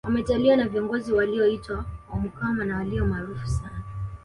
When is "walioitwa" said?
1.13-1.85